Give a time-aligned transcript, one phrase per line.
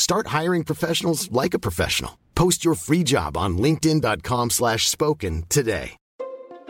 [0.00, 2.18] Start hiring professionals like a professional.
[2.34, 5.96] Post your free job on linkedin.com/spoken slash spoken today.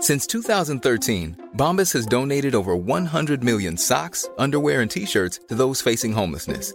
[0.00, 6.12] Since 2013, Bombas has donated over 100 million socks, underwear, and t-shirts to those facing
[6.12, 6.74] homelessness.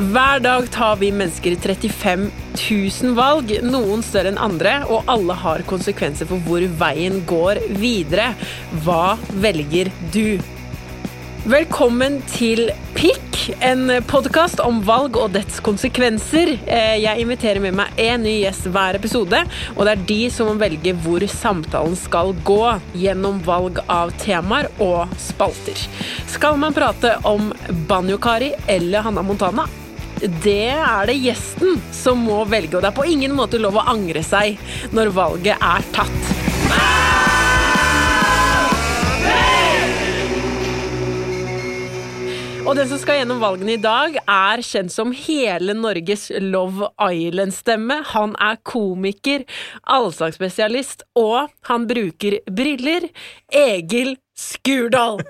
[0.00, 2.30] Hver dag tar vi mennesker 35
[2.70, 8.30] 000 valg, noen større enn andre, og alle har konsekvenser for hvor veien går videre.
[8.86, 10.38] Hva velger du?
[11.44, 16.54] Velkommen til Pikk, en podkast om valg og dets konsekvenser.
[16.64, 19.42] Eh, Jeg inviterer med meg én ny gjest hver episode,
[19.76, 22.62] og det er de som må velge hvor samtalen skal gå,
[22.96, 25.76] gjennom valg av temaer og spalter.
[26.28, 27.52] Skal man prate om
[27.88, 29.68] Banjo-Kari eller Hanna Montana?
[30.20, 33.86] Det er det gjesten som må velge, og det er på ingen måte lov å
[33.88, 34.60] angre seg
[34.92, 36.18] når valget er tatt.
[42.68, 47.96] Og den som skal gjennom valgene i dag, er kjent som hele Norges Love Island-stemme.
[48.12, 49.46] Han er komiker,
[49.88, 53.08] allsangspesialist, og han bruker briller.
[53.48, 55.24] Egil Skurdal.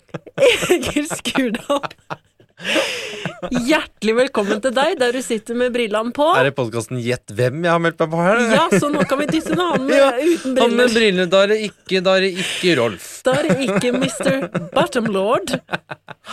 [0.70, 1.90] Egil Skurdal.
[3.68, 6.26] Hjertelig velkommen til deg, der du sitter med brillene på.
[6.38, 8.40] Er det podkasten Gjett hvem jeg har meldt meg på her?
[8.54, 10.94] Ja, så nå kan vi dysse ned han med, Ja, uten Han med briller.
[10.96, 13.08] briller, da er det ikke, da er det ikke Rolf.
[13.26, 14.38] Da er det ikke Mr.
[14.72, 15.52] Bottomlord.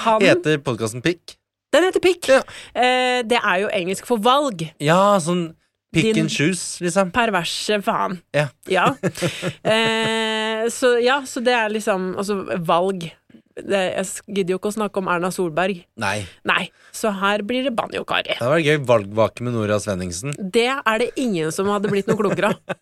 [0.06, 1.36] Han Heter podkasten Pikk?
[1.74, 2.30] Den heter Pikk.
[2.30, 2.40] Ja.
[2.78, 4.64] Eh, det er jo engelsk for valg.
[4.84, 5.48] Ja, sånn
[5.94, 7.12] pick Din- and choose, liksom.
[7.14, 8.20] Perverse faen.
[8.36, 8.48] Ja.
[8.72, 8.94] Ja.
[9.74, 13.10] Eh, så ja, så det er liksom Altså, valg.
[13.56, 15.84] Det, jeg gidder jo ikke å snakke om Erna Solberg.
[16.02, 16.24] Nei.
[16.50, 16.64] Nei.
[16.96, 18.32] Så her blir det banjo-kari.
[18.34, 18.80] Det hadde vært gøy.
[18.90, 20.34] Valgvake med Nora Svenningsen.
[20.54, 22.78] Det er det ingen som hadde blitt noe klokere av.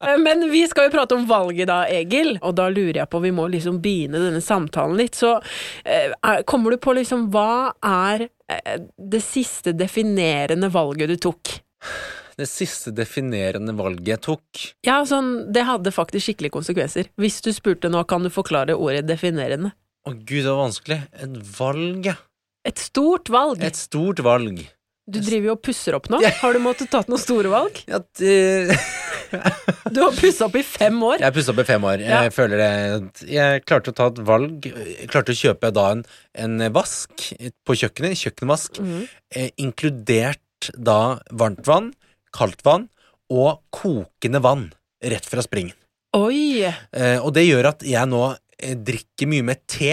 [0.00, 2.36] Eh, Men vi skal jo prate om valget da, Egil.
[2.42, 5.18] Og da lurer jeg på, vi må liksom begynne denne samtalen litt.
[5.18, 5.34] Så
[5.84, 11.58] eh, er- kommer du på liksom Hva er eh, det siste definerende valget du tok?
[12.38, 14.60] Det siste definerende valget jeg tok.
[14.86, 17.08] Ja, sånn, det hadde faktisk skikkelig konsekvenser.
[17.18, 19.72] Hvis du spurte nå, kan du forklare ordet definerende?
[20.08, 20.98] Å gud, det var vanskelig.
[21.22, 22.16] Et valg, ja.
[22.68, 23.62] Et stort valg.
[23.64, 24.64] Et stort valg.
[25.08, 26.18] Du driver jo og pusser opp nå.
[26.42, 27.78] Har du måttet tatt noen store valg?
[27.88, 28.74] Ja, det...
[29.92, 31.18] Du har pussa opp i fem år.
[31.20, 32.00] Jeg pussa opp i fem år.
[32.00, 32.22] Ja.
[32.24, 34.64] Jeg føler det Jeg klarte å ta et valg.
[34.64, 36.00] Jeg klarte å kjøpe da en,
[36.44, 37.26] en vask
[37.68, 39.02] på kjøkkenet, kjøkkenvask, Mhm.
[39.36, 41.90] eh, inkludert da varmt vann,
[42.32, 42.88] kaldt vann
[43.28, 44.70] og kokende vann
[45.04, 45.76] rett fra springen.
[46.16, 46.64] Oi!
[46.64, 48.22] Eh, og det gjør at jeg nå
[48.58, 49.92] drikker mye mer te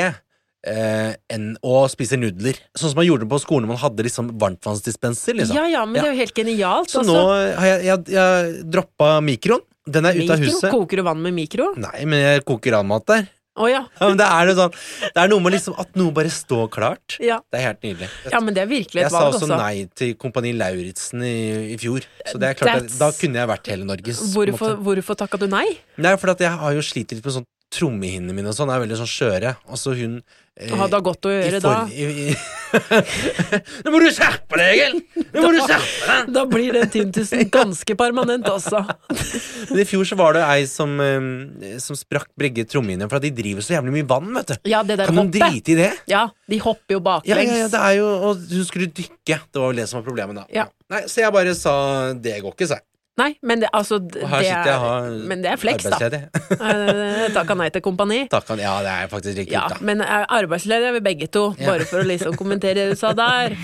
[0.66, 2.58] eh, enn å spise nudler.
[2.74, 5.40] Sånn som man gjorde på skolen når man hadde liksom varmtvannsdispenser.
[5.42, 5.60] Liksom.
[5.60, 6.92] Ja ja, men det er jo helt genialt.
[6.92, 7.14] Så altså.
[7.14, 7.24] nå
[7.62, 9.66] har jeg, jeg, jeg droppa mikroen.
[9.86, 10.72] Den er ute av huset.
[10.74, 11.70] Koker du vann med mikro?
[11.78, 13.28] Nei, men jeg koker randmat der.
[13.56, 13.86] Oh, ja.
[14.02, 14.74] Ja, men det er, det sånn,
[15.16, 17.16] det er noe med liksom at noe bare står klart.
[17.24, 17.38] ja.
[17.54, 18.10] Det er helt nydelig.
[18.34, 19.60] Ja, men det er virkelig jeg et sa valg, også altså.
[19.62, 21.38] nei til Kompani Lauritzen i,
[21.72, 22.04] i fjor.
[22.28, 24.20] Så det er klart at, da kunne jeg vært hele Norges.
[24.34, 25.70] Hvorfor, hvorfor takka du nei?
[25.96, 28.72] Nei, for jeg har jo slitt litt med sånn trommehinnene mine og sånn.
[28.74, 29.56] Er veldig sånn skjøre.
[29.70, 30.18] Altså hun
[30.56, 31.74] eh, Å, det har godt å gjøre da.
[31.84, 32.38] for- i- i-
[33.86, 34.96] Nå må du skjerpe deg, Egil!
[35.36, 36.32] Nå må du skjerpe deg!
[36.36, 38.82] Da blir den tintusen ganske permanent, altså.
[39.72, 43.28] Men i fjor så var det ei som, eh, som sprakk begge trommehinnene for at
[43.28, 44.72] de driver så jævlig mye vann, vet du.
[44.72, 45.92] Ja, det der Kan de drite i det?
[46.12, 49.40] Ja, de hopper jo Ja, ja, ja, det er jo Og hun skulle dykke.
[49.52, 50.46] Det var vel det som var problemet, da.
[50.54, 50.68] Ja.
[50.92, 51.76] Nei, Så jeg bare sa
[52.14, 52.88] det går ikke, sa jeg.
[53.18, 55.86] Nei, men det, altså, her det sitter jeg er, og har Men det er flex,
[55.88, 55.96] da.
[55.96, 56.22] arbeidsledig.
[56.66, 58.18] Eh, Takka nei til kompani.
[58.30, 59.78] Takk, han- ja, det er faktisk riktig, Ja, da.
[59.82, 63.14] men eh, arbeidsledige er vi begge to, bare for å liksom kommentere det du sa
[63.16, 63.56] der.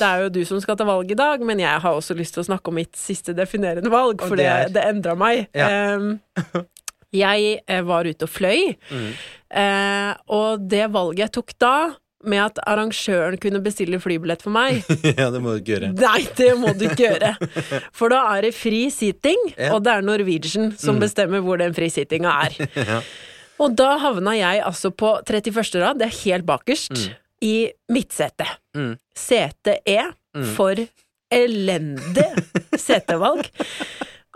[0.00, 2.32] Det er jo du som skal ta valg i dag, men jeg har også lyst
[2.32, 4.70] til å snakke om mitt siste definerende valg, for det er?
[4.72, 5.42] det endra meg.
[5.52, 5.66] Ja.
[5.68, 6.14] Em,
[7.12, 9.10] jeg eh, var ute og fløy, Mm.
[9.60, 11.74] eh, og det valget jeg tok da,
[12.24, 14.82] med at arrangøren kunne bestille flybillett for meg.
[15.20, 15.92] ja, det må du ikke gjøre.
[15.96, 17.30] Nei, det må du ikke gjøre.
[17.96, 19.70] For da er det fri sitting, Ja.
[19.74, 23.02] og det er Norwegian som bestemmer hvor den fri sittinga er.
[23.60, 25.80] Og da havna jeg altså på 31.
[25.82, 27.10] rad, det er helt bakerst,
[27.44, 28.48] i midtsetet.
[28.76, 28.94] Mm.
[29.16, 29.98] Sete E
[30.56, 30.80] for
[31.32, 32.26] elendig
[32.80, 33.48] setevalg.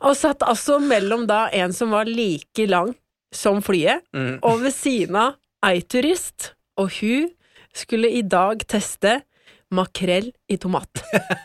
[0.04, 2.92] Og satt altså mellom da en som var like lang
[3.34, 4.38] som flyet, Mm.
[4.46, 5.34] og ved siden av
[5.66, 7.30] ei turist, og hun
[7.76, 9.20] skulle i dag teste
[9.74, 11.00] makrell i tomat.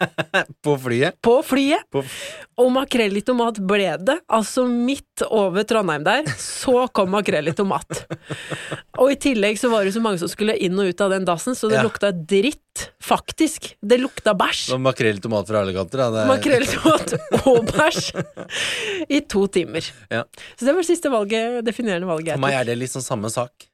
[0.65, 1.15] På flyet.
[1.25, 1.87] På flyet!
[1.89, 2.03] På
[2.61, 7.53] Og makrell i tomat ble det, altså midt over Trondheim der, så kom makrell i
[7.57, 8.03] tomat.
[8.99, 11.25] Og i tillegg så var det så mange som skulle inn og ut av den
[11.25, 11.85] dassen, så det Ja.
[11.87, 12.65] lukta dritt.
[13.01, 13.71] Faktisk.
[13.81, 14.77] Det lukta bæsj.
[14.77, 15.97] Makrell i tomat fra alle kanter.
[16.03, 16.11] Da.
[16.13, 17.13] Det er- Makrell i tomat
[17.47, 18.13] og bæsj
[19.09, 19.89] i to timer.
[20.11, 20.23] Ja.
[20.55, 23.65] Så det var siste valget, definerende valget For meg er det litt sånn samme sak.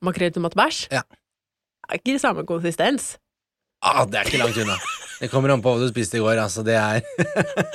[0.00, 0.86] Makrell i tomat bæsj?
[0.94, 1.02] Ja.
[1.90, 3.16] Er ikke samme konsistens?
[3.82, 4.76] Ah, det er ikke langt unna.
[5.20, 6.38] Det kommer an på hva du spiste i går.
[6.40, 7.00] Altså, det er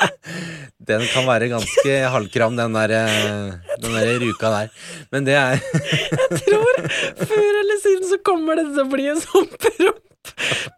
[0.88, 4.72] Den kan være ganske halvkram, den der, eh, den der ruka der.
[5.12, 5.58] Men det er
[6.14, 6.82] Jeg tror
[7.26, 10.02] før eller siden så kommer det til å bli en sånn promp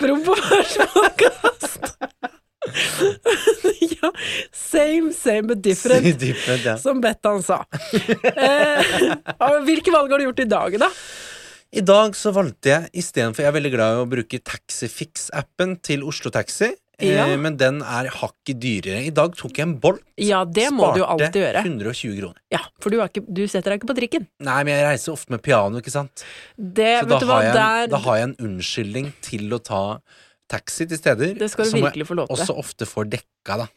[0.01, 1.77] promp og bæsj-podkast.
[3.93, 4.09] ja,
[4.51, 6.75] same, same but different, Different, ja.
[6.81, 7.61] som Bettan sa.
[7.93, 8.91] Eh,
[9.65, 10.91] hvilke valg har du gjort i dag, da?
[11.75, 16.05] I dag så valgte jeg istedenfor Jeg er veldig glad i å bruke Taxifix-appen til
[16.07, 16.69] Oslo Taxi,
[16.99, 17.27] Ja.
[17.27, 19.05] eh, men den er hakket dyrere.
[19.05, 20.01] I dag tok jeg en Bolt.
[20.17, 21.63] Ja, det må du alltid gjøre.
[21.63, 22.39] 120 kroner.
[22.49, 24.27] Ja, For du, er ikke, du setter deg ikke på trikken.
[24.39, 26.23] Nei, men jeg reiser ofte med piano, ikke sant.
[26.57, 29.99] Det, Så da har, jeg, der da har jeg en unnskyldning til å ta
[30.49, 33.67] taxi til steder Det skal du som jeg også ofte får dekka, da.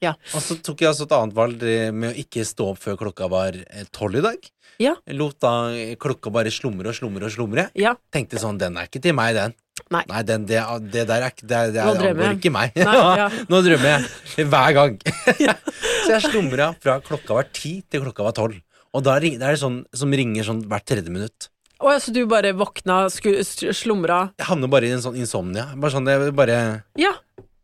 [0.00, 0.14] Ja.
[0.34, 3.28] Og så tok jeg altså et annet valg med å ikke stå opp før klokka
[3.32, 4.50] var eh, tolv i dag.
[4.80, 4.94] Ja.
[5.12, 7.66] Lot da eh, klokka bare slumre og slumre og slumre.
[7.76, 7.92] Ja.
[8.12, 9.56] Tenkte sånn, den er ikke til meg, den.
[9.90, 10.04] Nei.
[10.28, 10.60] den, det,
[10.92, 12.74] det der er Det, det angår ikke meg.
[12.76, 13.28] Nei, ja.
[13.50, 14.98] Nå drømmer jeg hver gang.
[16.04, 18.60] så jeg slumra fra klokka var ti til klokka var tolv.
[18.96, 21.50] Og da er det sånn som ringer sånn hvert tredje minutt.
[21.80, 25.70] Å, ja, så du bare våkna, slumra Jeg havner bare i en sånn insomnia.
[25.80, 26.58] Bare sånn, det bare
[27.00, 27.14] Ja,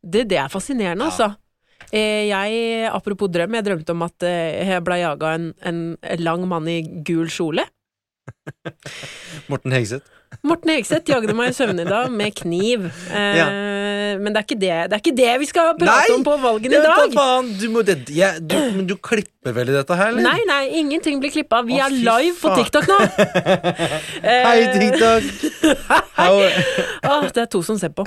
[0.01, 1.35] det, det er fascinerende, altså.
[1.95, 5.81] Eh, jeg, apropos drøm, jeg drømte om at eh, jeg ble jaga en, en,
[6.23, 7.67] lang mann i gul kjole.
[9.51, 10.11] Morten Hegseth.
[10.47, 12.85] Morten Hegseth jagde meg i søvne i dag med kniv.
[13.11, 16.15] Eh, Men det er, ikke det, det er ikke det vi skal prate Nei!
[16.17, 17.15] om på valgene i dag!
[17.17, 20.23] faen, du må det, ja, du, Men du klipper vel i dette her, eller?
[20.25, 21.61] Nei, nei, ingenting blir klippa.
[21.67, 22.55] Vi Å, er live live på.
[22.61, 22.99] TikTok nå!
[24.27, 25.23] Eh, Hei, TikTok!
[26.17, 28.03] Ah, det er to som ser på.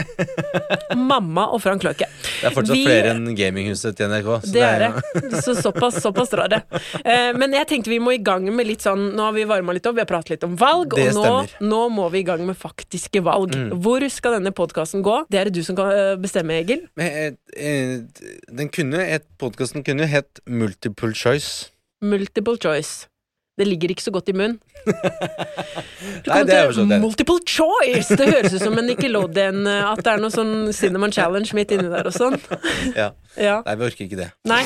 [0.97, 2.07] Mamma og Frank Løke.
[2.09, 4.29] det er fortsatt Vi- flere enn gaminghuset til NRK.
[4.47, 5.41] Så Det er det.
[5.45, 6.61] Så såpass, såpass drar det.
[7.05, 9.73] Eh, men jeg tenkte vi må i gang med litt sånn Nå har vi varma
[9.77, 11.35] litt opp, vi har pratet litt om valg, Det og nå.
[11.69, 13.55] Nå må vi i gang med faktiske valg.
[13.83, 15.21] Hvor skal denne podkasten gå?
[15.31, 16.85] Det er det du som kan eh, bestemme, Egil.
[16.99, 21.69] Men, eh, eh, den kunne et, Podkasten kunne jo hett Multiple Choice.
[22.01, 23.07] Multiple choice.
[23.59, 24.59] Det ligger ikke så godt i munnen.
[26.23, 26.91] Du Nei, det er jo sånn.
[27.03, 28.15] Multiple choice!
[28.15, 31.91] Det høres ut som en Nickelodeon, at det er noe sånn Cinnamon Challenge midt inni
[31.91, 32.39] der og sånn.
[32.95, 33.11] Ja.
[33.39, 33.61] Ja.
[33.63, 34.31] Nei, vi orker ikke det.
[34.49, 34.63] Nei.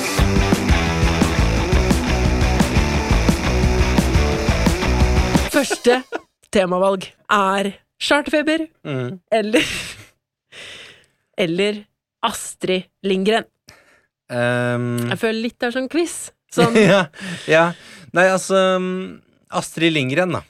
[5.54, 6.00] Første
[6.54, 9.18] temavalg er charterfeber Mm.
[9.34, 9.66] eller
[11.36, 11.82] Eller
[12.24, 13.44] Astrid Lindgren.
[14.30, 16.14] Um, Jeg føler litt det er sånn quiz.
[16.54, 17.00] Sånn ja,
[17.50, 17.64] ja.
[18.14, 18.86] Nei, altså um,
[19.50, 20.44] Astrid Lindgren, da.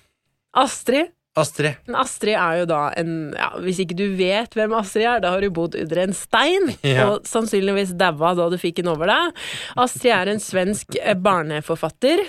[0.60, 1.08] Astrid
[1.40, 1.80] Astrid.
[1.88, 5.32] Men Astrid er jo da en ja, Hvis ikke du vet hvem Astrid er, da
[5.34, 7.08] har du bodd under en stein, Ja.
[7.16, 9.40] og sannsynligvis daua da du fikk den over deg.
[9.82, 12.22] Astrid er en svensk eh, barneforfatter.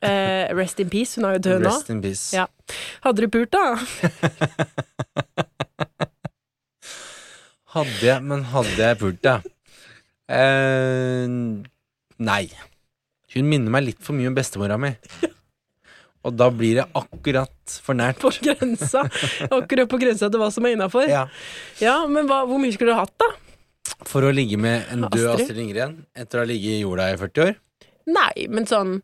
[0.00, 1.72] Eh, rest in peace, hun er jo død nå.
[1.74, 2.30] Rest in peace.
[2.36, 2.46] Ja.
[3.04, 3.76] Hadde du pult, da?
[7.74, 9.36] Hadde jeg, men hadde jeg pult, ja.
[10.30, 11.26] Eh,
[12.18, 12.40] nei.
[13.34, 14.90] Hun minner meg litt for mye om bestemora mi.
[16.26, 18.18] Og da blir det akkurat for nært.
[18.20, 19.04] På grensa.
[19.46, 21.06] Akkurat på grensa til hva som er innafor.
[21.08, 21.28] Ja.
[21.80, 21.94] Ja.
[22.10, 23.30] men hva, hvor mye skulle du hatt, da?
[24.08, 25.46] For å ligge med en død Astrid?
[25.46, 27.54] Astrid Lindgren etter å ha ligget i jorda i 40 år?
[28.10, 28.98] Nei, men sånn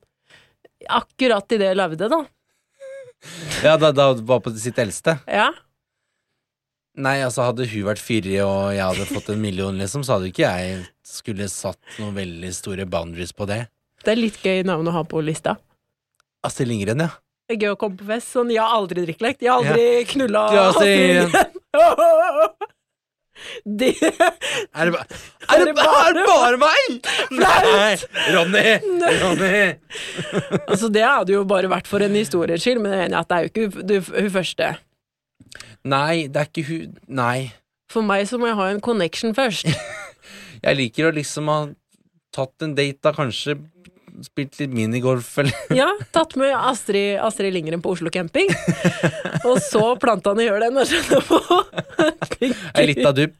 [0.88, 2.22] Akkurat idet jeg lagde, da.
[3.64, 5.16] Ja, da, da var på sitt eldste.
[5.30, 5.48] Ja.
[6.96, 10.30] Nei, altså hadde hun vært fyrig og jeg hadde fått en million, liksom, så hadde
[10.30, 13.66] ikke jeg skulle satt noen veldig store boundaries på det.
[14.04, 15.56] Det er litt gøy navn å ha på lista.
[16.46, 17.10] Astrid Lindgren, ja.
[17.46, 18.32] Det er gøy å komme på fest.
[18.32, 19.44] Sånn, jeg har aldri drikkelekt.
[19.44, 21.52] Jeg har aldri knulla Astrid Lindgren.
[23.64, 25.02] Det Er det, ba
[25.52, 27.10] er det, er det bare meg?!
[27.36, 27.92] Nei!
[28.34, 28.64] Ronny!
[29.20, 29.60] Ronny!
[30.66, 33.30] Altså, det hadde jo bare vært for en histories skyld, men jeg er enig at
[33.30, 34.72] det er jo ikke hun første.
[35.86, 37.38] Nei, det er ikke hun Nei.
[37.92, 39.68] For meg så må jeg ha en connection først.
[40.66, 41.58] Jeg liker å liksom ha
[42.34, 43.54] tatt en date, da kanskje
[44.24, 48.48] spilt litt minigolf eller Ja, tatt med Astrid, Astrid Lindgren på Oslo camping.
[49.44, 51.40] Og så planta han i han på.
[52.76, 53.36] ei lita dupp.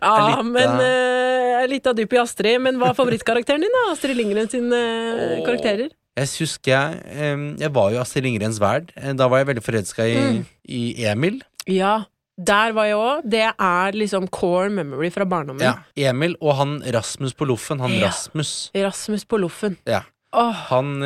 [0.00, 2.60] Ja, en lita- men uh, Litt av dyp i Astrid.
[2.62, 3.84] Men hva er favorittkarakteren din, da?
[3.94, 5.88] Astrid Lindgren sine uh, karakterer?
[6.16, 8.92] Jeg husker jeg Jeg var jo Astrid Lindgrens verd.
[8.96, 10.44] Eh, Da var jeg veldig forelska i, Mm.
[10.68, 11.40] i Emil.
[11.66, 12.04] Ja,
[12.38, 13.22] der var jeg òg.
[13.32, 15.62] Det er liksom core memory fra barndommen.
[15.64, 17.80] Ja, Emil og han Rasmus på Loffen.
[17.80, 18.06] Han Ja.
[18.10, 18.70] Rasmus.
[18.74, 19.76] Rasmus på Loffen.
[19.86, 20.02] Ja.
[20.36, 20.52] Oh.
[20.52, 21.02] Han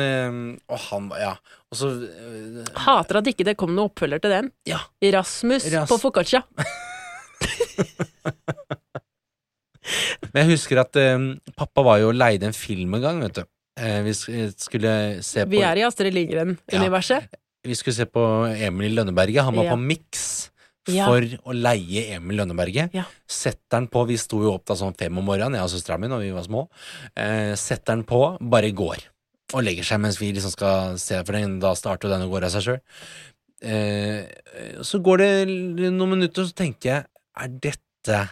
[0.67, 1.35] Og han Ja.
[1.71, 4.51] Og så eh, hater at ikke det kom noen oppfølger til den.
[4.67, 4.79] Ja.
[5.13, 6.41] Rasmus Ras- på foccaccia.
[10.31, 11.23] Men jeg husker at em,
[11.57, 13.43] pappa var jo og leide en film en gang, vet du.
[13.81, 14.93] Eh, vi skulle
[15.25, 17.31] se på Vi er i Astrid Lindgren-universet.
[17.65, 18.21] Vi skulle se på
[18.51, 19.43] Emil Lønneberget.
[19.47, 19.75] Han var Ja.
[19.75, 20.49] på Mix
[20.89, 21.05] Ja.
[21.05, 22.93] for å leie Emil Lønneberget.
[22.97, 23.03] Ja.
[23.29, 25.99] Setter den på, vi sto jo opp da sånn fem om morgenen, jeg og søstera
[26.01, 26.63] mi, når vi var små.
[27.13, 29.03] Eh, setter den på, bare går.
[29.53, 32.47] Og legger seg mens vi liksom skal se, for den, da starter den og går
[32.47, 32.81] av seg sjøl.
[33.61, 34.25] Eh,
[34.81, 35.31] så går det
[35.93, 37.05] noen minutter, så tenker jeg,
[37.41, 38.17] er dette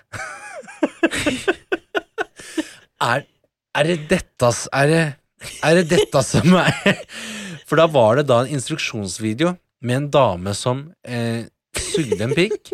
[3.09, 3.23] er,
[3.77, 5.03] er det dette Er det,
[5.63, 6.73] er det dette som er
[7.69, 9.53] For da var det da en instruksjonsvideo
[9.85, 11.45] med en dame som eh,
[11.93, 12.73] sugde en pikk.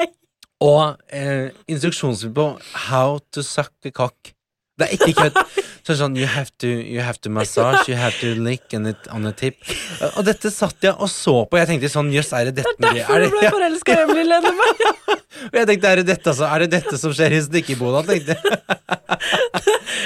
[0.68, 2.46] Og eh, instruksjonsvideo på
[2.88, 4.32] how to suck a cock.
[4.78, 5.38] Det er ikke kødd.
[5.88, 9.06] Så sånn you have, to, you have to massage, you have to lick and it,
[9.14, 9.56] on a tip.
[10.18, 11.56] Og dette satt jeg og så på.
[11.56, 13.52] Jeg tenkte sånn jøss, er det dette Derfor er du ble ja.
[13.54, 14.84] forelska i Emily Lenneberg.
[15.48, 16.44] Og jeg tenkte, er det dette, altså?
[16.44, 18.02] er det dette som skjer i stikkeboda?
[18.08, 18.58] tenkte jeg.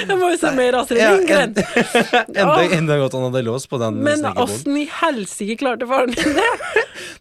[0.07, 1.55] Jeg må jo se mer Astrid Ja, Lindgren.
[1.57, 6.37] Enda, enda godt han hadde låst på den Men åssen i helsike klarte faren din
[6.37, 6.47] det?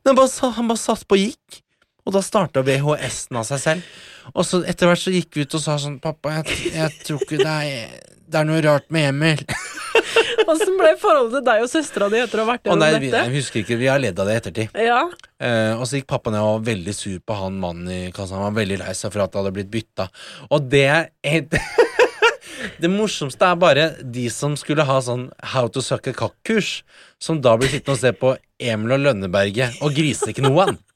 [0.07, 1.63] Han bare satt på og gikk,
[2.07, 3.93] og da starta VHS-en av seg selv.
[4.35, 7.25] Og så etter hvert så gikk vi ut og sa sånn Pappa, jeg, jeg tror
[7.25, 7.97] ikke det er
[8.31, 9.43] Det er noe rart med Emil.
[10.53, 13.03] Åssen ble forholdet til deg og søstera di etter å ha vært gjennom dette?
[13.03, 14.81] vi, jeg husker ikke, vi har ledd av det i ettertid.
[14.89, 15.05] Ja,
[15.43, 18.37] Eh, og så gikk pappa ned og var veldig sur på han mannen i kassa.
[18.39, 20.07] Han var veldig lei seg for at det hadde blitt bytta.
[20.55, 20.87] Og det
[22.83, 26.83] Det morsomste er bare de som skulle ha sånn How to suck a cock-kurs,
[27.19, 30.79] som da blir sittende og se på Emil og Lønneberget og Griseknoen.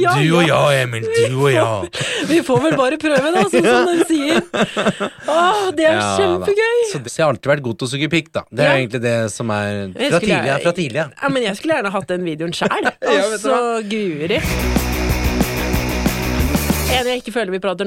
[0.00, 0.58] ja, du og ja.
[0.72, 1.90] jeg, Emil, du og jeg.
[2.30, 4.40] Vi får vel bare prøve, da, sånn som den sier.
[5.30, 6.80] Åh, det er Ja, kjempegøy!
[6.92, 8.42] Så, det- så jeg har alltid vært god til å suge pikk, da.
[8.50, 8.78] Det er Ja.
[8.80, 10.46] egentlig det som er fra tidlig.
[10.50, 11.06] ja, Fra tidlig ja.
[11.22, 12.90] Ja, men jeg skulle gjerne hatt den videoen sjæl.
[13.02, 14.40] Ja, Altså, guri.
[16.90, 17.86] En jeg ikke føler vi prater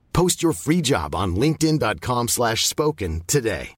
[0.13, 3.73] Post your free job on linkedin.com slash spoken today.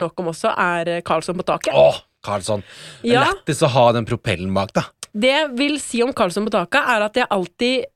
[0.00, 1.72] nok om også, er eh, Karlsson på taket.
[1.72, 2.60] Åh, Karlsson.
[3.06, 3.22] Ja.
[3.30, 4.82] Lættis å ha den propellen bak, da.
[5.16, 7.86] Det jeg vil si om Karlsson på taket, er at jeg alltid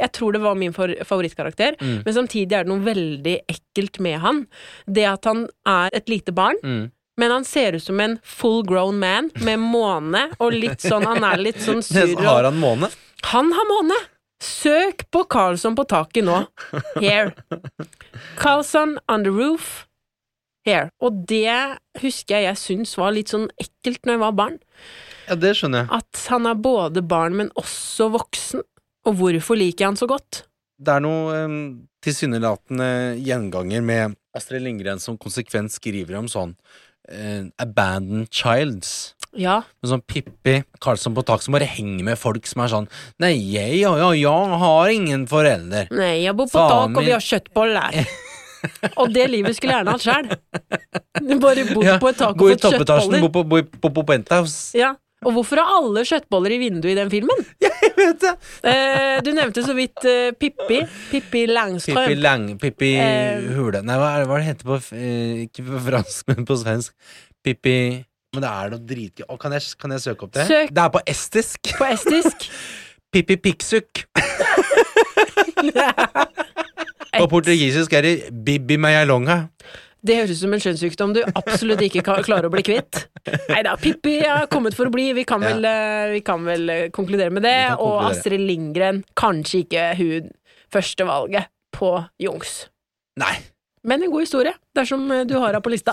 [0.00, 2.02] Jeg tror det var min favorittkarakter, Mm.
[2.04, 4.42] men samtidig er det noe veldig ekkelt med han.
[4.86, 6.90] Det at han er et lite barn, Mm.
[7.16, 11.24] men han ser ut som en full grown man med måne, og litt sånn Han
[11.24, 12.16] er litt sånn sur.
[12.24, 12.90] Har han måne.
[13.32, 13.96] Han har måne!
[14.40, 16.38] Søk på Karlsson på taket nå.
[16.96, 17.34] Here.
[18.40, 19.86] Karlsson on the roof.
[20.66, 20.88] Here.
[21.00, 21.52] Og det
[22.00, 24.58] husker jeg jeg syns var litt sånn ekkelt når jeg var barn.
[25.28, 26.00] Ja, det skjønner jeg.
[26.00, 28.64] At han er både barn, men også voksen.
[29.08, 30.44] Og hvorfor liker jeg han så godt?
[30.80, 31.60] Det er noe um,
[32.04, 36.54] tilsynelatende gjenganger med Astrid Lindgren som konsekvent skriver om sånn
[37.12, 39.12] uh, abandoned childs.
[39.38, 42.88] Ja, Med sånn Pippi Karlsson på tak som bare henger med folk som er sånn
[43.22, 45.86] Nei, jeg, jeg, jeg har ingen forelder.
[45.94, 48.00] nei, jeg bor på Faen tak, og vi har kjøttboller.
[49.00, 51.38] Og det livet skulle jeg gjerne hatt sjæl.
[51.40, 53.22] Bare bodd Ja, på et tak og fått kjøttboller.
[53.22, 54.74] bo på, bo, bo på, penthouse.
[54.76, 54.90] Ja.
[55.24, 57.40] Og hvorfor har alle kjøttboller i vinduet i den filmen?
[57.64, 58.34] Jeg vet det!
[58.68, 60.82] Eh, du nevnte så vidt eh, Pippi.
[61.10, 62.02] Pippi Langstrøm.
[62.04, 62.46] Pippi Lang...
[62.60, 63.48] Pippi Eh.
[63.56, 66.48] Hule Nei, hva er det hva er det heter på eh, Ikke på fransk, men
[66.48, 66.96] på svensk.
[67.44, 67.76] Pippi
[68.34, 69.26] Men det er noe dritgøy.
[69.42, 70.46] Kan, kan jeg søke opp det?
[70.46, 70.70] Søk.
[70.70, 71.72] Det er på estisk.
[71.78, 72.46] På estisk.
[73.12, 74.04] Pippi Piksuk.
[77.10, 78.14] På portugisisk er det
[78.46, 79.42] Bibi Mayalonga.
[80.00, 83.02] Det høres ut som en skjønnssykdom du absolutt ikke klarer å bli kvitt.
[83.50, 85.10] Nei da, Pippi har kommet for å bli.
[85.18, 87.56] Vi kan vel, eh, vi kan vel eh, konkludere med det.
[87.74, 87.90] Konkludere.
[87.90, 88.08] Og.
[88.08, 90.32] Astrid Lindgren, kanskje ikke hun
[90.72, 92.70] førstevalget på Jungs.
[93.20, 93.34] Nei.
[93.84, 95.92] Men en god historie, dersom eh, du har henne på lista.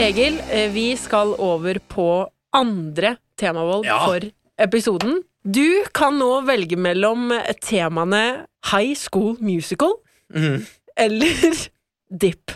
[0.00, 3.98] Egil, eh, vi skal over på andre temavalg Ja.
[4.06, 4.20] for
[4.58, 5.22] episoden.
[5.44, 9.94] Du kan nå velge mellom temaene High School Musical
[10.34, 10.66] mm.
[10.96, 11.68] eller
[12.22, 12.52] Dip.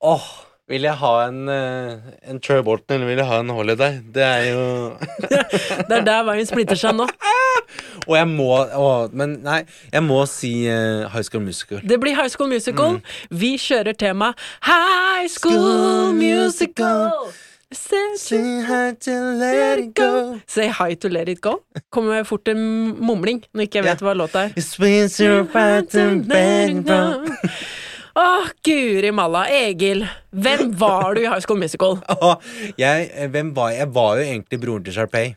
[0.00, 0.26] Åh,
[0.68, 1.98] vil jeg ha en, eh,
[2.30, 3.98] en Troy Bolton, eller vil jeg ha en Holiday?
[4.14, 4.62] Det er jo
[5.88, 7.08] Det er der veien splitter seg nå.
[8.06, 9.62] Og jeg må å, Men nei,
[9.92, 11.82] jeg må si uh, High School Musical.
[11.84, 13.00] Det blir High School Musical.
[13.30, 14.32] Vi kjører tema
[14.66, 17.28] High School Musical.
[17.70, 20.40] Say hi to let it go.
[20.46, 21.58] Say hi to let it go.
[21.92, 22.62] Kommer fort en
[22.96, 24.06] mumling når ikke jeg vet yeah.
[24.06, 24.54] hva låta er.
[28.18, 29.44] Åh, guri malla.
[29.52, 32.00] Egil, hvem var du i High School Musical?
[32.16, 32.40] Oh,
[32.80, 33.70] jeg, eh, hvem var?
[33.76, 35.34] Jeg var jo egentlig broren til Sharpay.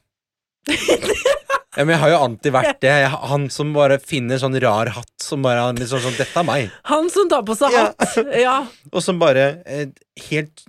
[1.77, 2.91] Ja, men jeg har jo alltid vært det.
[3.31, 6.71] Han som bare finner sånn rar hatt som bare liksom sånn Dette er meg.
[6.91, 7.85] Han som tar på seg Ja.
[7.87, 8.17] hatt.
[8.41, 8.57] Ja.
[8.91, 9.87] Og som bare eh,
[10.29, 10.65] helt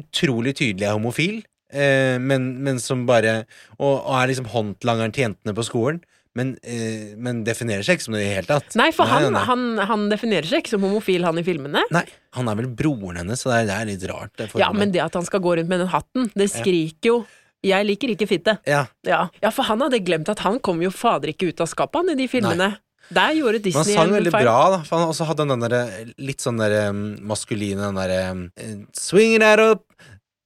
[0.00, 1.42] utrolig tydelig er homofil,
[1.72, 3.44] eh, men, men som bare
[3.78, 6.02] og, og er liksom håndlangeren til jentene på skolen.
[6.38, 8.74] Men, eh, men definerer seg ikke som det i det hele tatt.
[8.78, 9.40] Nei, for han, nei.
[9.48, 11.82] Han, han definerer seg ikke som homofil, han i filmene.
[11.90, 12.04] Nei,
[12.36, 14.30] han er vel broren hennes, så det er, det er litt rart.
[14.38, 17.16] Det Ja, men det at han skal gå rundt med den hatten, det skriker jo
[17.62, 18.58] Jeg liker ikke fitte.
[18.66, 18.86] ja.
[19.06, 19.28] Ja.
[19.42, 22.10] ja, for han hadde glemt at han kom jo fader ikke ut av skapet, han,
[22.10, 22.70] i de filmene.
[23.10, 23.96] Der gjorde Disney en feil.
[23.98, 24.78] han sang veldig bra, da.
[24.86, 29.34] For han også hadde den der litt sånn der um, maskuline den derre um, Swing
[29.42, 29.82] it up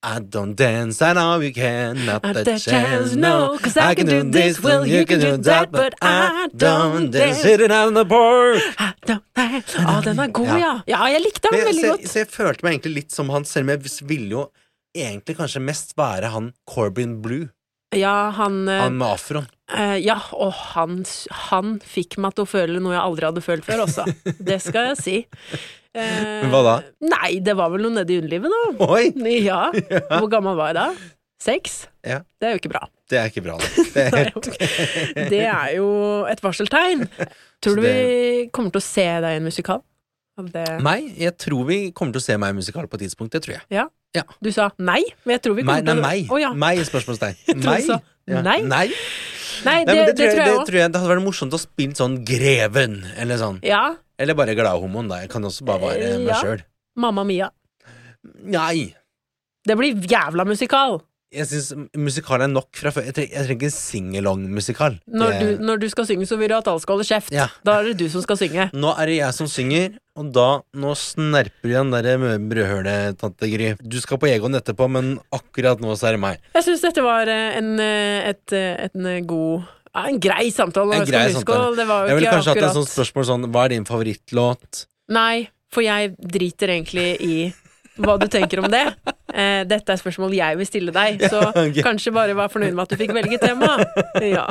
[0.05, 4.61] I don't dance, I know you can Not the chance, no I can do this,
[4.63, 7.43] well, you can do that, but I don't dance.
[7.43, 8.61] Hit it on the board.
[9.37, 10.59] Ah, den er god, Ja.
[10.59, 10.73] ja.
[10.87, 12.01] Ja, jeg likte den veldig godt.
[12.01, 14.51] jeg- så jeg følte meg egentlig litt som han, selv om jeg ville jo
[14.95, 17.49] egentlig kanskje mest være han Corbin Blue.
[17.95, 19.47] Ja, han, eh, Han med afroen.
[19.71, 21.05] Uh, Ja, og han,
[21.51, 24.05] han fikk meg til å føle noe jeg aldri hadde følt før, også.
[24.41, 25.17] Det skal jeg si.
[25.95, 26.01] Uh,
[26.43, 26.75] Men hva da?
[27.07, 28.89] Nei, det var vel noe nede i underlivet, da.
[28.91, 29.13] Oi!
[29.51, 29.69] Ja.
[30.19, 30.89] Hvor gammel var jeg da?
[31.45, 31.79] Seks?
[32.07, 32.23] Ja.
[32.41, 32.83] Det er jo ikke bra.
[33.11, 33.71] Det er ikke bra, det.
[33.95, 34.47] Det er helt
[35.31, 35.89] Det er jo
[36.31, 37.05] et varseltegn.
[37.63, 39.83] Tror du det- vi kommer til å se deg i en musikal?
[40.51, 40.65] Det...
[40.83, 43.37] Nei, Jeg tror vi kommer til å se meg i musikal på et tidspunkt.
[43.37, 43.63] Det tror jeg.
[43.77, 43.85] Ja.
[44.15, 44.23] Ja.
[44.45, 46.33] Du sa nei, men jeg tror vi Meg, kommer nei, til meg.
[46.33, 46.51] å Å ja.
[46.65, 47.39] Meg, spørsmålstegn.
[47.65, 47.89] Meg?
[48.31, 48.41] Ja.
[48.47, 48.61] nei.
[48.63, 48.87] Nei.
[49.65, 51.61] Nei, det, Nei, men det, tror jeg det tror jeg det hadde vært morsomt å
[51.63, 53.59] spille sånn Greven, eller sånn.
[53.67, 53.83] Ja.
[54.21, 55.21] Eller bare Gladhomoen, da.
[55.25, 56.39] Jeg kan også bare være Eh, meg ja.
[56.43, 56.63] sjøl.
[57.01, 57.49] Mamma Mia.
[58.45, 58.93] Nei.
[59.65, 60.99] Det blir jævla musikal
[61.35, 63.05] Jeg syns musikal er nok fra før.
[63.09, 64.99] Jeg trenger, jeg trenger ikke en sing-along-musikal.
[65.09, 67.33] når Det- du, når du skal synge, så vil du at alle skal holde kjeft.
[67.33, 67.49] Ja.
[67.65, 68.71] Da er det du som skal synge.
[68.73, 73.51] Nå er det jeg som synger, og da Nå snerper igjen den der brødhølet, tante
[73.51, 73.75] Gry.
[73.83, 76.39] Du skal på Egon etterpå, men akkurat nå så er det meg.
[76.55, 79.65] Jeg syns dette var eh, en, eh, et, eh, en god
[79.97, 80.93] En grei samtale.
[80.95, 81.77] En grei samtale.
[81.77, 83.85] Det var jo Jeg ville kanskje kanskje hatt et sånt spørsmål sånn Hva er din
[83.85, 84.87] favorittlåt?
[85.09, 87.55] Nei, for jeg driter egentlig i
[88.01, 88.85] hva du tenker om det.
[89.35, 91.83] Eh, dette er spørsmål jeg vil stille deg, så Ja, okay.
[91.85, 93.77] kanskje bare vær fornøyd med at du fikk velge tema.
[94.35, 94.49] Ja.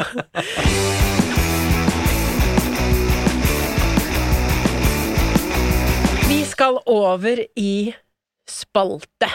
[6.28, 7.94] Vi skal over i
[8.50, 9.30] spalte.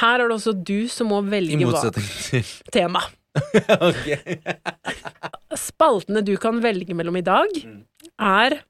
[0.00, 1.90] Her er det også du som må velge hva
[2.76, 3.02] tema.
[5.56, 7.60] Spaltene du kan velge mellom i dag,
[8.18, 8.60] er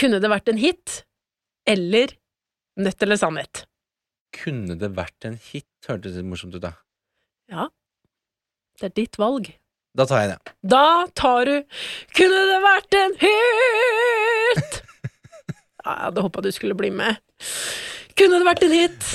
[0.00, 1.02] Kunne det vært en hit?
[1.68, 2.14] Eller
[2.80, 3.64] Nødt eller sannhet?
[4.36, 5.66] Kunne det vært en hit?
[5.88, 6.72] Hørtes det morsomt ut, da.
[7.50, 7.66] Ja,
[8.80, 9.50] det er ditt valg.
[9.98, 10.52] Da tar jeg det.
[10.70, 10.84] Da
[11.18, 11.56] tar du
[12.14, 14.78] Kunne det vært en hit?
[15.80, 17.16] Ja, jeg hadde håpa du skulle bli med.
[18.20, 19.06] Kunne det vært en hit?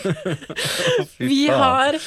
[1.20, 1.98] Vi har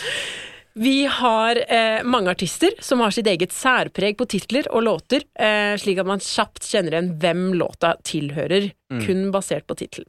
[0.74, 5.74] vi har eh, mange artister som har sitt eget særpreg på titler og låter, eh,
[5.78, 8.72] slik at man kjapt kjenner igjen hvem låta tilhører,
[9.06, 10.06] kun basert på tittel.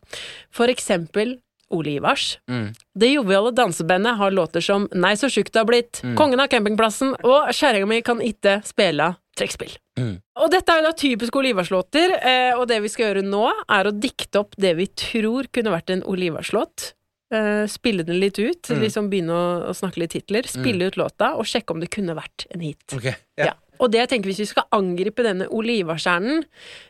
[0.53, 1.39] For eksempel
[1.75, 2.39] Ole Ivars.
[2.51, 2.75] Mm.
[2.95, 6.17] Det joviale dansebandet har låter som Nei, så sjukt det har blitt, Mm.
[6.17, 9.73] Kongen av campingplassen og Kjerringa mi kan itte spela trekkspill.
[9.99, 10.19] Mm.
[10.43, 13.47] Og dette er jo da typiske Ole Ivars-låter, eh, og det vi skal gjøre nå,
[13.69, 16.93] er å dikte opp det vi tror kunne vært en Ole Ivars-låt.
[17.33, 18.81] Eh, spille den litt ut, Mm.
[18.85, 20.47] liksom begynne å, å snakke litt titler.
[20.47, 22.85] Spille ut låta, og sjekke om det kunne vært en hit.
[22.93, 23.49] Okay, yeah.
[23.49, 23.55] ja.
[23.81, 25.81] Og det jeg tenker hvis vi skal angripe denne Ole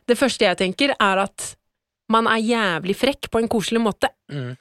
[0.06, 1.56] Det første jeg tenker, er at
[2.10, 4.08] man er jævlig frekk på en koselig måte.
[4.30, 4.56] Mm.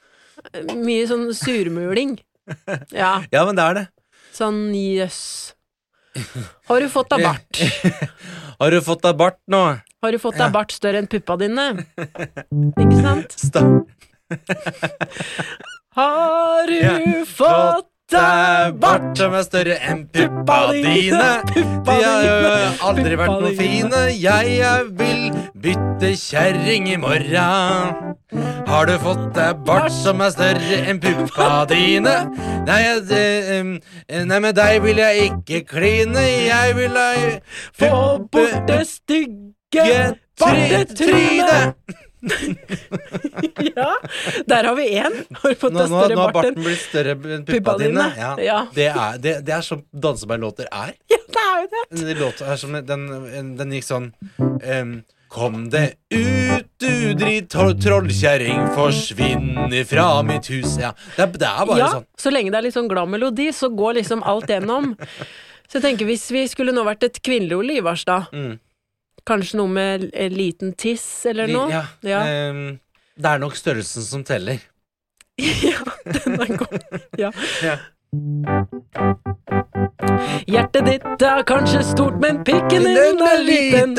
[0.84, 2.18] Mye sånn surmuling.
[2.92, 3.88] Ja, ja, men det er det.
[4.32, 5.54] sånn jøss.
[6.68, 7.60] Har du fått deg bart?
[8.60, 9.80] Har du fått deg bart nå?
[10.04, 10.44] Har du fått Ja.
[10.46, 11.84] deg bart større enn puppa dine?
[12.78, 13.32] Ikke sant?
[13.36, 13.84] Sta-
[15.98, 16.94] Har du Ja.
[17.26, 21.28] fått deg bart som er større enn puppa dine.
[21.86, 22.34] De har jo
[22.88, 24.02] aldri vært noe fine.
[24.18, 25.22] Jeg vil
[25.64, 28.12] bytte kjerring i morgen.
[28.68, 32.14] Har du fått deg bart som er større enn puppa dine?
[32.68, 36.26] Nei, jeg, eh, nei, med deg vil jeg ikke kline.
[36.50, 37.10] Jeg vil ha
[37.80, 37.94] Få
[38.32, 41.74] bort det stygge bartetrynet.
[43.74, 43.90] Ja,
[44.46, 45.16] der har vi én.
[45.30, 48.06] Nå, nå, nå har bart barten blitt større enn Puppa dine.
[48.18, 48.30] Ja.
[48.42, 48.58] Ja.
[48.74, 50.94] Det, er, det, det er sånn dansebærlåter er.
[51.14, 51.82] Ja, det er jo det.
[51.98, 53.04] Den låta som den,
[53.58, 54.92] den gikk sånn um,
[55.34, 60.76] Kom det ut, du dritt trollkjerring, forsvinn ifra mitt hus.
[60.78, 62.04] Ja, det, det er bare Ja, sånn.
[62.22, 64.92] så lenge det er litt sånn glad melodi, så går liksom alt gjennom.
[65.66, 68.20] Så jeg tenker hvis vi skulle nå vært et kvinnelig Ole Ivars, da.
[68.30, 68.60] Mm.
[69.24, 71.70] Kanskje noe med eh, liten tiss eller noe?
[71.72, 72.50] Ja, Ja.
[72.50, 72.78] Um,
[73.14, 74.58] det er nok størrelsen som teller.
[75.38, 76.84] Ja, den er god.
[77.18, 77.30] Ja.
[77.62, 77.78] Ja.
[80.46, 83.96] Hjertet ditt er kanskje stort, men pikken din er liten.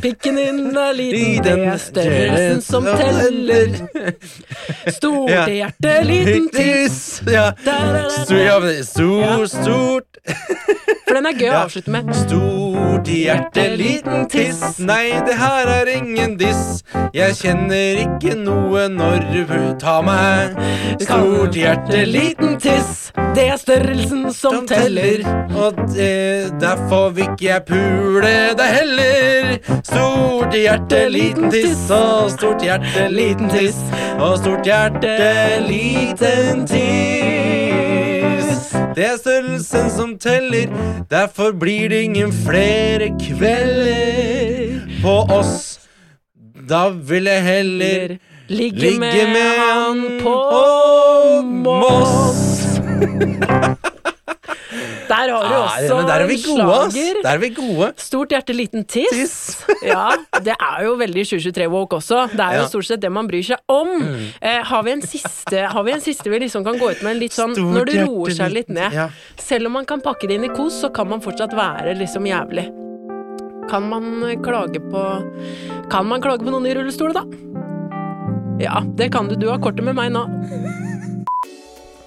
[0.00, 3.74] Pikken din er liten, det er størrelsen som teller.
[4.94, 7.00] Stort hjerte, liten tiss.
[8.22, 10.15] Stort, stort
[11.06, 12.08] For den er gøy å avslutte med.
[12.18, 14.58] Stort hjerte, liten tiss.
[14.82, 16.82] Nei, det her er ingen diss.
[17.14, 20.58] Jeg kjenner ikke noe når du tar meg.
[21.04, 23.12] Stort hjerte, liten tiss.
[23.36, 25.22] Det er størrelsen som teller.
[25.54, 29.52] Og det, derfor vil ikke jeg pule deg heller.
[29.86, 31.86] Stort hjerte, liten tiss.
[31.94, 33.78] Og stort hjerte, liten tiss.
[34.18, 35.14] Og stort hjerte,
[35.70, 37.55] liten tiss.
[38.96, 40.70] Det er størrelsen som teller.
[41.10, 45.80] Derfor blir det ingen flere kvelder på oss.
[46.68, 48.16] Da vil jeg heller
[48.48, 52.80] Ligge, ligge med, med han på Moss.
[55.08, 57.20] Der har du også men der er vi gode, slager.
[57.22, 57.88] Der er vi gode.
[58.00, 59.36] Stort hjerte, liten tiss.
[59.86, 60.06] ja,
[60.42, 62.22] det er jo veldig 2023-woke også.
[62.32, 62.64] Det er jo Ja.
[62.66, 62.70] Mm.
[62.72, 63.92] stort sett det man bryr seg om.
[64.40, 67.14] Eh, har, vi en siste, har vi en siste vi liksom kan gå ut med
[67.16, 68.92] en litt sånn Stort Når det roer seg litt ned.
[68.96, 69.08] ja.
[69.38, 72.26] Selv om man kan pakke det inn i kos, så kan man fortsatt være liksom
[72.26, 72.66] jævlig.
[73.70, 75.04] Kan man eh, klage på
[75.90, 77.24] Kan man klage på noen i rullestol, da?
[78.62, 79.34] Ja, det kan du.
[79.36, 80.24] Du har kortet med meg nå.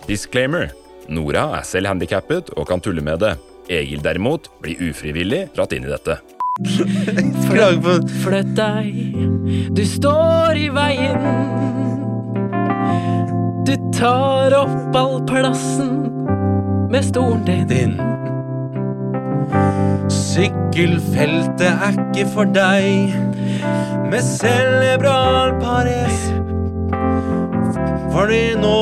[0.08, 0.72] Disclaimer.
[1.10, 3.36] Nora er selv handikappet og kan tulle med det.
[3.70, 6.20] Egil derimot blir ufrivillig dratt inn i dette.
[7.50, 8.96] På Flytt deg,
[9.74, 11.22] du står i veien.
[13.70, 15.94] Du tar opp all plassen
[16.90, 17.68] med stolen din.
[17.70, 17.96] din.
[20.10, 23.14] Sykkelfeltet er ikke for deg
[24.10, 26.40] med cerebral parese.
[28.10, 28.78] Fordi nå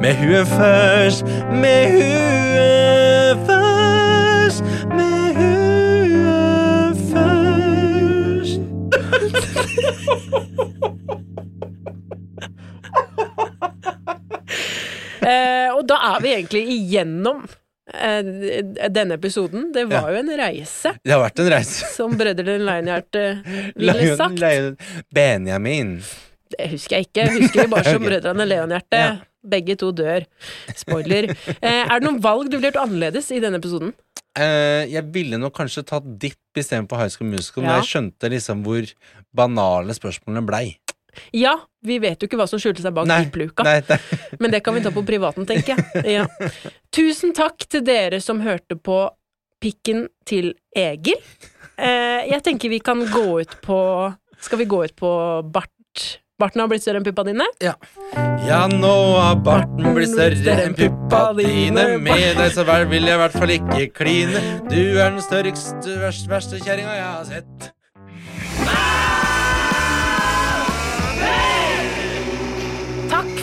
[0.00, 4.62] Med huet først, med huet først,
[4.94, 8.60] med huet først.
[15.28, 17.57] Eh, og da er vi egentlig igjennom eh,
[17.88, 19.70] denne episoden.
[19.72, 21.88] Det var jo en reise, Det har vært en reise.
[21.98, 23.44] som brødrene Lionheart eh,
[23.80, 24.82] ville sagt.
[25.14, 25.98] Benjamin.
[26.52, 27.24] Det husker jeg ikke.
[27.24, 28.10] Jeg husker det bare som okay.
[28.10, 29.00] brødrene Leonhjerte.
[29.02, 29.16] Ja.
[29.48, 30.24] Begge to dør.
[30.76, 31.30] Spoiler.
[31.30, 33.94] Eh, er det noen valg du ville gjort annerledes i denne episoden?
[34.38, 37.68] Eh, jeg ville nok kanskje tatt dipp istedenfor High School Musical, Ja.
[37.68, 38.90] men jeg skjønte liksom hvor
[39.34, 40.66] banale spørsmålene blei.
[41.36, 41.54] Ja,
[41.84, 43.20] vi vet jo ikke hva som skjulte seg bak nei.
[44.42, 46.04] Men det kan vi ta på privaten, tenker jeg.
[46.18, 46.26] Ja.
[46.94, 49.04] Tusen takk til dere som hørte på
[49.62, 51.18] Pikken til Egil.
[51.78, 53.78] Eh, jeg tenker vi kan gå ut på
[54.42, 55.10] Skal vi gå ut på
[55.50, 55.70] bart?
[56.38, 57.42] Barten har blitt større enn puppa dine?
[57.58, 57.72] Ja.
[58.46, 61.88] Ja, nå har barten blitt større enn puppa dine.
[61.98, 64.44] Med deg så vel vil jeg i hvert fall ikke kline.
[64.70, 67.68] Du er den største, verste, verste kjerringa jeg har sett.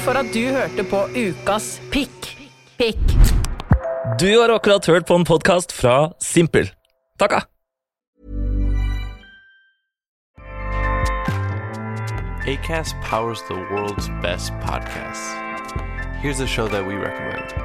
[0.06, 2.28] For at du hørte på Ukas Pikk.
[2.78, 3.14] Pikk.
[4.22, 6.70] Du har akkurat hørt på en podkast fra Simpel.
[7.20, 7.42] Takka!
[12.46, 15.34] ACAST powers the world's best podcasts.
[16.22, 17.65] Here's a show that we recommend.